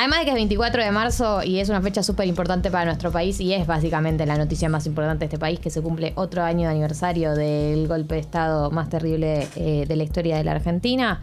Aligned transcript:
Además 0.00 0.20
de 0.20 0.24
que 0.24 0.30
es 0.30 0.34
24 0.34 0.82
de 0.82 0.92
marzo 0.92 1.42
y 1.42 1.58
es 1.58 1.68
una 1.68 1.82
fecha 1.82 2.02
súper 2.02 2.26
importante 2.26 2.70
para 2.70 2.86
nuestro 2.86 3.12
país 3.12 3.38
y 3.38 3.52
es 3.52 3.66
básicamente 3.66 4.24
la 4.24 4.38
noticia 4.38 4.70
más 4.70 4.86
importante 4.86 5.18
de 5.18 5.24
este 5.26 5.38
país, 5.38 5.60
que 5.60 5.68
se 5.68 5.82
cumple 5.82 6.14
otro 6.14 6.42
año 6.42 6.60
de 6.60 6.68
aniversario 6.68 7.34
del 7.34 7.86
golpe 7.86 8.14
de 8.14 8.22
Estado 8.22 8.70
más 8.70 8.88
terrible 8.88 9.46
eh, 9.56 9.84
de 9.86 9.96
la 9.96 10.02
historia 10.02 10.38
de 10.38 10.44
la 10.44 10.52
Argentina. 10.52 11.20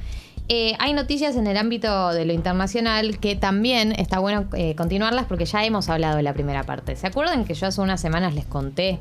Eh, 0.48 0.76
hay 0.78 0.94
noticias 0.94 1.36
en 1.38 1.48
el 1.48 1.58
ámbito 1.58 2.14
de 2.14 2.26
lo 2.26 2.34
internacional 2.34 3.18
que 3.18 3.36
también 3.36 3.94
está 3.94 4.20
bueno 4.20 4.46
eh, 4.54 4.76
continuarlas 4.76 5.26
porque 5.26 5.46
ya 5.46 5.66
hemos 5.66 5.90
hablado 5.90 6.18
de 6.18 6.22
la 6.22 6.34
primera 6.34 6.64
parte. 6.64 6.96
¿Se 6.96 7.08
acuerdan 7.08 7.46
que 7.46 7.56
yo 7.56 7.66
hace 7.66 7.82
unas 7.82 8.00
semanas 8.00 8.36
les 8.36 8.46
conté 8.46 9.00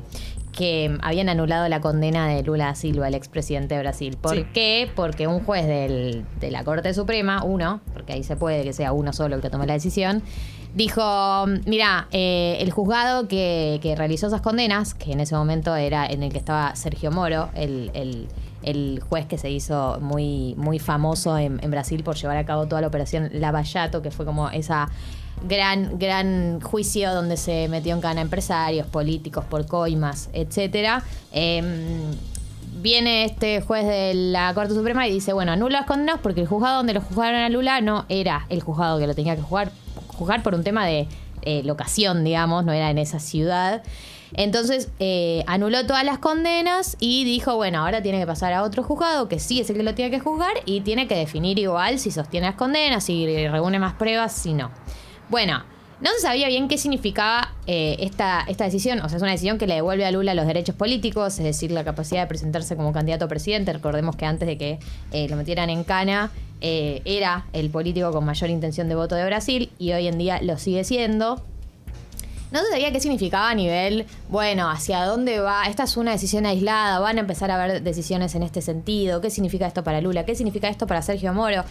que 0.57 0.97
habían 1.03 1.29
anulado 1.29 1.69
la 1.69 1.81
condena 1.81 2.27
de 2.27 2.41
Lula 2.41 2.65
da 2.65 2.75
Silva, 2.75 3.07
el 3.07 3.13
expresidente 3.13 3.75
de 3.75 3.81
Brasil? 3.81 4.17
¿Por 4.19 4.35
Sí. 4.35 4.45
qué? 4.53 4.89
Porque 4.95 5.27
un 5.27 5.43
juez 5.43 5.67
del- 5.67 6.25
de 6.39 6.49
la 6.51 6.63
Corte 6.63 6.93
Suprema, 6.95 7.43
uno, 7.43 7.79
porque 7.93 8.13
ahí 8.13 8.23
se 8.23 8.35
puede 8.35 8.63
que 8.63 8.73
sea 8.73 8.91
uno 8.91 9.13
solo 9.13 9.35
el 9.35 9.41
que 9.41 9.49
tome 9.51 9.67
la 9.67 9.73
decisión, 9.73 10.23
dijo, 10.73 11.45
mira, 11.65 12.07
eh, 12.11 12.57
el 12.59 12.71
juzgado 12.71 13.27
que, 13.27 13.79
que 13.81 13.95
realizó 13.95 14.27
esas 14.27 14.41
condenas, 14.41 14.93
que 14.95 15.11
en 15.11 15.19
ese 15.19 15.35
momento 15.35 15.75
era 15.75 16.05
en 16.07 16.23
el 16.23 16.31
que 16.31 16.37
estaba 16.39 16.75
Sergio 16.75 17.11
Moro, 17.11 17.49
el, 17.55 17.91
el- 17.93 18.27
el 18.63 18.99
juez 19.07 19.27
que 19.27 19.37
se 19.37 19.49
hizo 19.51 19.99
muy, 20.01 20.55
muy 20.57 20.79
famoso 20.79 21.37
en, 21.37 21.59
en 21.63 21.71
Brasil 21.71 22.03
por 22.03 22.15
llevar 22.15 22.37
a 22.37 22.45
cabo 22.45 22.65
toda 22.67 22.81
la 22.81 22.87
operación 22.87 23.29
Lavallato, 23.33 24.01
que 24.01 24.09
fue 24.11 24.25
como 24.25 24.49
esa 24.49 24.89
gran, 25.43 25.99
gran 25.99 26.61
juicio 26.61 27.13
donde 27.13 27.37
se 27.37 27.67
metió 27.67 27.93
en 27.93 28.01
cana 28.01 28.21
empresarios, 28.21 28.87
políticos, 28.87 29.45
por 29.45 29.65
coimas, 29.65 30.29
etcétera. 30.33 31.03
Em, 31.31 32.11
viene 32.81 33.25
este 33.25 33.61
juez 33.61 33.85
de 33.85 34.13
la 34.13 34.53
Corte 34.53 34.73
Suprema 34.73 35.07
y 35.07 35.11
dice, 35.11 35.33
bueno, 35.33 35.51
anula 35.51 35.79
las 35.79 35.87
condenas 35.87 36.19
porque 36.21 36.41
el 36.41 36.47
juzgado 36.47 36.77
donde 36.77 36.93
lo 36.93 37.01
juzgaron 37.01 37.41
a 37.41 37.49
Lula 37.49 37.81
no 37.81 38.05
era 38.09 38.45
el 38.49 38.61
juzgado 38.61 38.99
que 38.99 39.07
lo 39.07 39.15
tenía 39.15 39.35
que 39.35 39.41
juzgar, 39.41 39.71
juzgar 40.07 40.43
por 40.43 40.55
un 40.55 40.63
tema 40.63 40.85
de 40.85 41.07
eh, 41.43 41.61
locación, 41.63 42.23
digamos, 42.23 42.65
no 42.65 42.73
era 42.73 42.89
en 42.89 42.97
esa 42.97 43.19
ciudad. 43.19 43.83
Entonces 44.33 44.89
eh, 44.99 45.43
anuló 45.47 45.85
todas 45.85 46.03
las 46.03 46.19
condenas 46.19 46.97
y 46.99 47.23
dijo, 47.23 47.55
bueno, 47.55 47.79
ahora 47.79 48.01
tiene 48.01 48.19
que 48.19 48.27
pasar 48.27 48.53
a 48.53 48.63
otro 48.63 48.83
juzgado 48.83 49.29
que 49.29 49.39
sí 49.39 49.61
es 49.61 49.69
el 49.69 49.77
que 49.77 49.83
lo 49.83 49.95
tiene 49.95 50.11
que 50.11 50.19
juzgar 50.19 50.53
y 50.65 50.81
tiene 50.81 51.07
que 51.07 51.15
definir 51.15 51.57
igual 51.59 51.99
si 51.99 52.11
sostiene 52.11 52.47
las 52.47 52.55
condenas, 52.55 53.05
si 53.05 53.47
reúne 53.47 53.79
más 53.79 53.93
pruebas, 53.93 54.33
si 54.33 54.53
no. 54.53 54.71
Bueno, 55.29 55.63
no 55.99 56.11
se 56.11 56.21
sabía 56.21 56.47
bien 56.47 56.67
qué 56.67 56.77
significaba 56.77 57.53
eh, 57.65 57.97
esta, 57.99 58.45
esta 58.47 58.65
decisión. 58.65 58.99
O 58.99 59.09
sea, 59.09 59.17
es 59.17 59.21
una 59.21 59.31
decisión 59.31 59.57
que 59.57 59.67
le 59.67 59.75
devuelve 59.75 60.05
a 60.05 60.11
Lula 60.11 60.35
los 60.35 60.45
derechos 60.45 60.75
políticos, 60.75 61.39
es 61.39 61.43
decir, 61.43 61.71
la 61.71 61.83
capacidad 61.83 62.21
de 62.21 62.27
presentarse 62.27 62.75
como 62.75 62.93
candidato 62.93 63.25
a 63.25 63.27
presidente. 63.27 63.73
Recordemos 63.73 64.15
que 64.15 64.25
antes 64.25 64.47
de 64.47 64.57
que 64.57 64.79
eh, 65.11 65.27
lo 65.27 65.35
metieran 65.35 65.69
en 65.69 65.83
cana, 65.83 66.31
eh, 66.61 67.01
era 67.05 67.45
el 67.53 67.69
político 67.69 68.11
con 68.11 68.25
mayor 68.25 68.49
intención 68.49 68.87
de 68.89 68.95
voto 68.95 69.15
de 69.15 69.25
Brasil 69.25 69.71
y 69.79 69.91
hoy 69.93 70.07
en 70.07 70.17
día 70.17 70.41
lo 70.41 70.57
sigue 70.57 70.83
siendo. 70.83 71.43
No 72.51 72.59
sabía 72.71 72.91
qué 72.91 72.99
significaba 72.99 73.49
a 73.49 73.55
nivel, 73.55 74.05
bueno, 74.29 74.69
hacia 74.69 75.03
dónde 75.05 75.39
va. 75.39 75.65
Esta 75.65 75.83
es 75.83 75.97
una 75.97 76.11
decisión 76.11 76.45
aislada, 76.45 76.99
van 76.99 77.17
a 77.17 77.21
empezar 77.21 77.51
a 77.51 77.61
haber 77.61 77.81
decisiones 77.81 78.35
en 78.35 78.43
este 78.43 78.61
sentido. 78.61 79.19
¿Qué 79.19 79.29
significa 79.29 79.67
esto 79.67 79.83
para 79.83 79.99
Lula? 80.01 80.25
¿Qué 80.25 80.35
significa 80.35 80.69
esto 80.69 80.87
para 80.87 81.01
Sergio 81.01 81.33
Moro? 81.33 81.63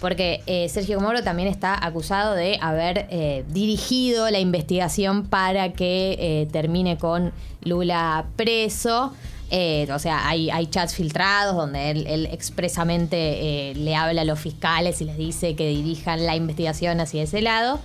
Porque 0.00 0.42
eh, 0.46 0.68
Sergio 0.68 1.00
Moro 1.00 1.22
también 1.22 1.48
está 1.48 1.84
acusado 1.84 2.34
de 2.34 2.58
haber 2.60 3.06
eh, 3.10 3.44
dirigido 3.48 4.30
la 4.30 4.40
investigación 4.40 5.26
para 5.26 5.72
que 5.72 6.16
eh, 6.18 6.48
termine 6.50 6.98
con 6.98 7.32
Lula 7.62 8.26
preso. 8.36 9.12
Eh, 9.50 9.86
o 9.92 9.98
sea, 9.98 10.28
hay, 10.28 10.66
chats 10.66 10.94
filtrados 10.94 11.54
donde 11.54 11.90
él, 11.90 12.06
él 12.08 12.26
expresamente 12.32 13.70
eh, 13.70 13.74
le 13.74 13.94
habla 13.94 14.22
a 14.22 14.24
los 14.24 14.40
fiscales 14.40 15.00
y 15.00 15.04
les 15.04 15.16
dice 15.16 15.54
que 15.54 15.68
dirijan 15.68 16.26
la 16.26 16.34
investigación 16.34 17.00
hacia 17.00 17.22
ese 17.22 17.42
lado. 17.42 17.78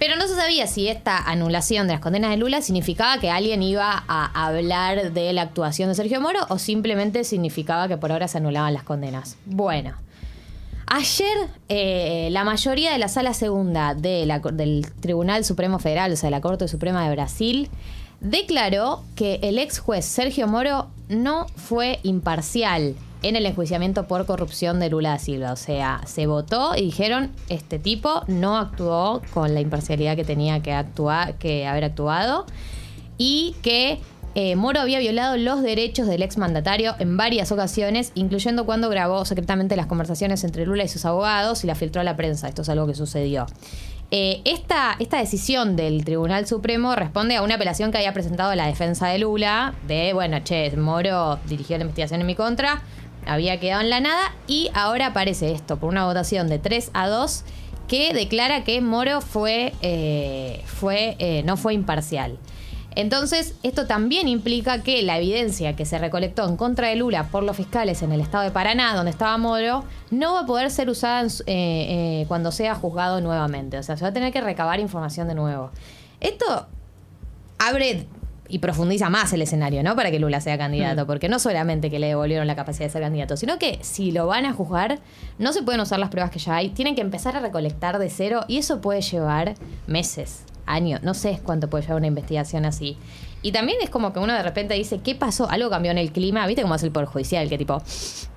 Pero 0.00 0.16
no 0.16 0.26
se 0.26 0.34
sabía 0.34 0.66
si 0.66 0.88
esta 0.88 1.18
anulación 1.18 1.86
de 1.86 1.92
las 1.92 2.00
condenas 2.00 2.30
de 2.30 2.38
Lula 2.38 2.62
significaba 2.62 3.20
que 3.20 3.30
alguien 3.30 3.62
iba 3.62 4.02
a 4.08 4.46
hablar 4.46 5.12
de 5.12 5.30
la 5.34 5.42
actuación 5.42 5.90
de 5.90 5.94
Sergio 5.94 6.22
Moro 6.22 6.40
o 6.48 6.58
simplemente 6.58 7.22
significaba 7.22 7.86
que 7.86 7.98
por 7.98 8.10
ahora 8.10 8.26
se 8.26 8.38
anulaban 8.38 8.72
las 8.72 8.82
condenas. 8.82 9.36
Bueno, 9.44 9.92
ayer 10.86 11.36
eh, 11.68 12.30
la 12.32 12.44
mayoría 12.44 12.92
de 12.92 12.98
la 12.98 13.08
sala 13.08 13.34
segunda 13.34 13.94
de 13.94 14.24
la 14.24 14.38
del 14.38 14.86
Tribunal 15.00 15.44
Supremo 15.44 15.78
Federal, 15.78 16.10
o 16.12 16.16
sea, 16.16 16.28
de 16.28 16.30
la 16.30 16.40
Corte 16.40 16.66
Suprema 16.66 17.06
de 17.06 17.14
Brasil, 17.14 17.68
declaró 18.20 19.02
que 19.14 19.40
el 19.42 19.58
ex 19.58 19.78
juez 19.78 20.04
Sergio 20.04 20.46
Moro 20.46 20.88
no 21.08 21.46
fue 21.56 22.00
imparcial 22.02 22.94
en 23.22 23.36
el 23.36 23.46
enjuiciamiento 23.46 24.06
por 24.06 24.24
corrupción 24.26 24.80
de 24.80 24.88
Lula 24.88 25.10
da 25.10 25.18
Silva. 25.18 25.52
O 25.52 25.56
sea, 25.56 26.00
se 26.06 26.26
votó 26.26 26.74
y 26.76 26.82
dijeron, 26.82 27.30
este 27.48 27.78
tipo 27.78 28.22
no 28.28 28.56
actuó 28.56 29.22
con 29.34 29.54
la 29.54 29.60
imparcialidad 29.60 30.16
que 30.16 30.24
tenía 30.24 30.62
que, 30.62 30.72
actuar, 30.72 31.34
que 31.34 31.66
haber 31.66 31.84
actuado 31.84 32.46
y 33.18 33.54
que 33.62 34.00
eh, 34.34 34.54
Moro 34.56 34.80
había 34.80 35.00
violado 35.00 35.36
los 35.36 35.60
derechos 35.60 36.06
del 36.06 36.22
exmandatario 36.22 36.94
en 36.98 37.16
varias 37.16 37.50
ocasiones, 37.52 38.12
incluyendo 38.14 38.64
cuando 38.64 38.88
grabó 38.88 39.24
secretamente 39.24 39.76
las 39.76 39.86
conversaciones 39.86 40.44
entre 40.44 40.64
Lula 40.64 40.84
y 40.84 40.88
sus 40.88 41.04
abogados 41.04 41.64
y 41.64 41.66
la 41.66 41.74
filtró 41.74 42.00
a 42.00 42.04
la 42.04 42.16
prensa. 42.16 42.48
Esto 42.48 42.62
es 42.62 42.68
algo 42.68 42.86
que 42.86 42.94
sucedió. 42.94 43.46
Eh, 44.12 44.40
esta, 44.44 44.96
esta 44.98 45.18
decisión 45.18 45.76
del 45.76 46.04
Tribunal 46.04 46.44
Supremo 46.46 46.96
responde 46.96 47.36
a 47.36 47.42
una 47.42 47.54
apelación 47.54 47.92
que 47.92 47.98
había 47.98 48.12
presentado 48.12 48.52
la 48.56 48.66
defensa 48.66 49.06
de 49.06 49.20
Lula, 49.20 49.74
de, 49.86 50.12
bueno, 50.12 50.40
che, 50.42 50.76
Moro 50.76 51.38
dirigió 51.46 51.76
la 51.78 51.82
investigación 51.82 52.20
en 52.20 52.26
mi 52.26 52.34
contra, 52.34 52.82
había 53.24 53.60
quedado 53.60 53.82
en 53.82 53.90
la 53.90 54.00
nada 54.00 54.34
y 54.48 54.68
ahora 54.74 55.08
aparece 55.08 55.52
esto 55.52 55.76
por 55.76 55.90
una 55.90 56.06
votación 56.06 56.48
de 56.48 56.58
3 56.58 56.90
a 56.92 57.06
2 57.06 57.44
que 57.86 58.12
declara 58.12 58.64
que 58.64 58.80
Moro 58.80 59.20
fue, 59.20 59.74
eh, 59.80 60.62
fue, 60.64 61.14
eh, 61.20 61.42
no 61.44 61.56
fue 61.56 61.74
imparcial. 61.74 62.36
Entonces, 62.96 63.54
esto 63.62 63.86
también 63.86 64.26
implica 64.28 64.82
que 64.82 65.02
la 65.02 65.16
evidencia 65.18 65.76
que 65.76 65.84
se 65.84 65.98
recolectó 65.98 66.48
en 66.48 66.56
contra 66.56 66.88
de 66.88 66.96
Lula 66.96 67.24
por 67.28 67.42
los 67.42 67.56
fiscales 67.56 68.02
en 68.02 68.12
el 68.12 68.20
estado 68.20 68.44
de 68.44 68.50
Paraná, 68.50 68.94
donde 68.94 69.10
estaba 69.10 69.36
Moro, 69.38 69.84
no 70.10 70.34
va 70.34 70.40
a 70.40 70.46
poder 70.46 70.70
ser 70.70 70.90
usada 70.90 71.20
en 71.20 71.30
su- 71.30 71.42
eh, 71.46 72.22
eh, 72.22 72.24
cuando 72.28 72.50
sea 72.52 72.74
juzgado 72.74 73.20
nuevamente. 73.20 73.78
O 73.78 73.82
sea, 73.82 73.96
se 73.96 74.02
va 74.02 74.08
a 74.08 74.12
tener 74.12 74.32
que 74.32 74.40
recabar 74.40 74.80
información 74.80 75.28
de 75.28 75.34
nuevo. 75.34 75.70
Esto 76.20 76.66
abre 77.58 78.06
y 78.48 78.58
profundiza 78.58 79.08
más 79.10 79.32
el 79.32 79.42
escenario, 79.42 79.84
¿no? 79.84 79.94
Para 79.94 80.10
que 80.10 80.18
Lula 80.18 80.40
sea 80.40 80.58
candidato, 80.58 81.06
porque 81.06 81.28
no 81.28 81.38
solamente 81.38 81.88
que 81.88 82.00
le 82.00 82.08
devolvieron 82.08 82.48
la 82.48 82.56
capacidad 82.56 82.86
de 82.86 82.90
ser 82.90 83.02
candidato, 83.02 83.36
sino 83.36 83.58
que 83.60 83.78
si 83.82 84.10
lo 84.10 84.26
van 84.26 84.44
a 84.44 84.52
juzgar, 84.52 84.98
no 85.38 85.52
se 85.52 85.62
pueden 85.62 85.80
usar 85.80 86.00
las 86.00 86.08
pruebas 86.08 86.32
que 86.32 86.40
ya 86.40 86.56
hay, 86.56 86.70
tienen 86.70 86.96
que 86.96 87.00
empezar 87.00 87.36
a 87.36 87.40
recolectar 87.40 88.00
de 88.00 88.10
cero 88.10 88.40
y 88.48 88.58
eso 88.58 88.80
puede 88.80 89.02
llevar 89.02 89.54
meses, 89.86 90.42
años, 90.72 91.02
no 91.02 91.14
sé 91.14 91.40
cuánto 91.42 91.68
puede 91.68 91.82
llevar 91.82 91.98
una 91.98 92.06
investigación 92.06 92.64
así. 92.64 92.96
Y 93.42 93.52
también 93.52 93.78
es 93.82 93.88
como 93.88 94.12
que 94.12 94.18
uno 94.18 94.34
de 94.34 94.42
repente 94.42 94.74
dice, 94.74 95.00
¿qué 95.00 95.14
pasó? 95.14 95.48
Algo 95.48 95.70
cambió 95.70 95.90
en 95.90 95.98
el 95.98 96.12
clima, 96.12 96.46
¿viste 96.46 96.62
cómo 96.62 96.74
es 96.74 96.82
el 96.82 96.90
Poder 96.90 97.08
Judicial? 97.08 97.48
Que 97.48 97.56
tipo, 97.56 97.82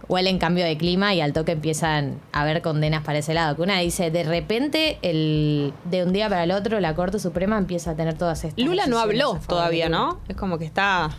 huelen 0.07 0.37
cambio 0.37 0.63
de 0.63 0.77
clima 0.77 1.13
y 1.13 1.21
al 1.21 1.33
toque 1.33 1.51
empiezan 1.51 2.19
a 2.31 2.41
haber 2.41 2.61
condenas 2.61 3.03
para 3.03 3.19
ese 3.19 3.33
lado. 3.33 3.55
Que 3.55 3.61
una 3.61 3.79
dice, 3.79 4.11
de 4.11 4.23
repente, 4.23 4.99
el, 5.01 5.73
de 5.85 6.03
un 6.03 6.13
día 6.13 6.29
para 6.29 6.45
el 6.45 6.51
otro, 6.51 6.79
la 6.79 6.95
Corte 6.95 7.19
Suprema 7.19 7.57
empieza 7.57 7.91
a 7.91 7.95
tener 7.95 8.17
todas 8.17 8.43
estas 8.43 8.63
Lula 8.63 8.87
no 8.87 8.99
habló 8.99 9.39
todavía. 9.47 9.89
¿no? 9.89 10.19
Es 10.27 10.37
como 10.37 10.57
que 10.57 10.65
está. 10.65 11.09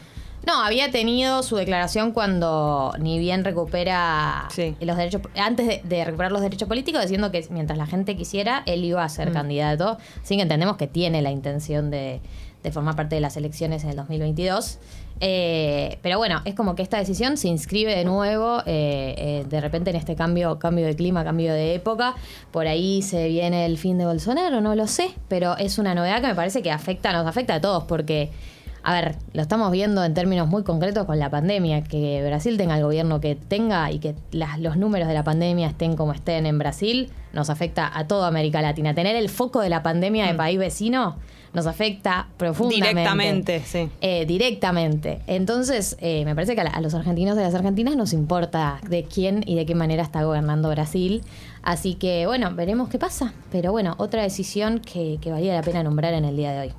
No, 0.46 0.62
había 0.62 0.90
tenido 0.90 1.42
su 1.42 1.56
declaración 1.56 2.12
cuando 2.12 2.92
ni 2.98 3.18
bien 3.18 3.44
recupera 3.44 4.46
Sí. 4.50 4.76
los 4.80 4.96
derechos, 4.96 5.22
antes 5.36 5.66
de, 5.66 5.80
de 5.84 6.04
recuperar 6.04 6.32
los 6.32 6.42
derechos 6.42 6.68
políticos, 6.68 7.00
diciendo 7.02 7.30
que 7.30 7.46
mientras 7.50 7.78
la 7.78 7.86
gente 7.86 8.16
quisiera, 8.16 8.62
él 8.66 8.84
iba 8.84 9.02
a 9.02 9.08
ser 9.08 9.32
candidato. 9.32 9.96
Así 10.22 10.36
que 10.36 10.42
entendemos 10.42 10.76
que 10.76 10.86
tiene 10.86 11.22
la 11.22 11.30
intención 11.30 11.90
de, 11.90 12.20
de 12.62 12.72
formar 12.72 12.94
parte 12.96 13.14
de 13.14 13.20
las 13.20 13.36
elecciones 13.36 13.84
en 13.84 13.90
el 13.90 13.96
2022. 13.96 14.78
Eh, 15.20 15.98
pero 16.02 16.18
bueno, 16.18 16.42
es 16.44 16.54
como 16.54 16.74
que 16.74 16.82
esta 16.82 16.98
decisión 16.98 17.36
se 17.36 17.46
inscribe 17.48 17.94
de 17.94 18.04
nuevo, 18.04 18.58
eh, 18.66 19.14
eh, 19.16 19.44
de 19.48 19.60
repente 19.60 19.90
en 19.90 19.96
este 19.96 20.16
cambio, 20.16 20.58
cambio 20.58 20.86
de 20.86 20.96
clima, 20.96 21.24
cambio 21.24 21.54
de 21.54 21.74
época. 21.74 22.14
Por 22.50 22.66
ahí 22.66 23.00
se 23.00 23.28
viene 23.28 23.64
el 23.64 23.78
fin 23.78 23.96
de 23.96 24.06
Bolsonaro, 24.06 24.60
no 24.60 24.74
lo 24.74 24.86
sé, 24.88 25.10
pero 25.28 25.56
es 25.56 25.78
una 25.78 25.94
novedad 25.94 26.20
que 26.20 26.26
me 26.26 26.34
parece 26.34 26.62
que 26.62 26.70
afecta, 26.72 27.12
nos 27.12 27.26
afecta 27.26 27.54
a 27.54 27.60
todos, 27.60 27.84
porque 27.84 28.30
a 28.84 28.92
ver, 28.92 29.16
lo 29.32 29.40
estamos 29.42 29.72
viendo 29.72 30.04
en 30.04 30.12
términos 30.14 30.46
muy 30.46 30.62
concretos 30.62 31.06
con 31.06 31.18
la 31.18 31.30
pandemia, 31.30 31.82
que 31.84 32.22
Brasil 32.24 32.56
tenga 32.58 32.76
el 32.76 32.82
gobierno 32.84 33.20
que 33.20 33.34
tenga 33.34 33.90
y 33.90 33.98
que 33.98 34.14
las- 34.30 34.60
los 34.60 34.76
números 34.76 35.08
de 35.08 35.14
la 35.14 35.24
pandemia 35.24 35.66
estén 35.68 35.96
como 35.96 36.12
estén 36.12 36.44
en 36.46 36.58
Brasil, 36.58 37.10
nos 37.32 37.48
afecta 37.50 37.90
a 37.98 38.06
toda 38.06 38.28
América 38.28 38.60
Latina. 38.62 38.94
Tener 38.94 39.16
el 39.16 39.28
foco 39.30 39.60
de 39.60 39.68
la 39.70 39.82
pandemia 39.82 40.26
de 40.26 40.34
país 40.34 40.58
vecino 40.58 41.16
nos 41.54 41.66
afecta 41.66 42.26
profundamente. 42.36 42.90
Directamente, 43.00 43.62
sí. 43.64 43.88
Eh, 44.00 44.26
directamente. 44.26 45.20
Entonces, 45.28 45.96
eh, 46.00 46.24
me 46.24 46.34
parece 46.34 46.54
que 46.54 46.60
a, 46.60 46.64
la- 46.64 46.70
a 46.70 46.80
los 46.80 46.94
argentinos 46.94 47.36
de 47.36 47.42
las 47.42 47.54
argentinas 47.54 47.96
nos 47.96 48.12
importa 48.12 48.80
de 48.88 49.04
quién 49.04 49.42
y 49.46 49.54
de 49.54 49.64
qué 49.64 49.74
manera 49.74 50.02
está 50.02 50.24
gobernando 50.24 50.68
Brasil. 50.68 51.22
Así 51.62 51.94
que, 51.94 52.26
bueno, 52.26 52.52
veremos 52.54 52.88
qué 52.88 52.98
pasa. 52.98 53.32
Pero 53.50 53.72
bueno, 53.72 53.94
otra 53.98 54.22
decisión 54.22 54.80
que, 54.80 55.18
que 55.22 55.30
valía 55.30 55.54
la 55.54 55.62
pena 55.62 55.82
nombrar 55.82 56.12
en 56.14 56.24
el 56.24 56.36
día 56.36 56.52
de 56.52 56.58
hoy. 56.60 56.74